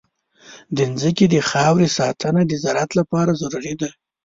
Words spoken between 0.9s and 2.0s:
ځمکې د خاورې